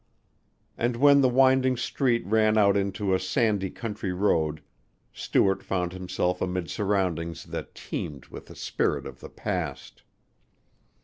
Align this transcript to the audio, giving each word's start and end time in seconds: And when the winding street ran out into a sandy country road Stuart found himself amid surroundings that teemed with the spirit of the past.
And 0.79 0.95
when 0.95 1.21
the 1.21 1.29
winding 1.29 1.77
street 1.77 2.25
ran 2.25 2.57
out 2.57 2.75
into 2.75 3.13
a 3.13 3.19
sandy 3.19 3.69
country 3.69 4.11
road 4.11 4.63
Stuart 5.13 5.61
found 5.61 5.93
himself 5.93 6.41
amid 6.41 6.71
surroundings 6.71 7.43
that 7.43 7.75
teemed 7.75 8.25
with 8.29 8.47
the 8.47 8.55
spirit 8.55 9.05
of 9.05 9.19
the 9.19 9.29
past. 9.29 10.01